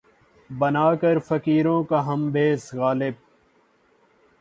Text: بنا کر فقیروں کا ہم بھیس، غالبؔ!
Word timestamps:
بنا 0.49 0.87
کر 1.01 1.19
فقیروں 1.19 1.81
کا 1.83 1.99
ہم 2.07 2.29
بھیس، 2.31 2.63
غالبؔ! 2.73 3.15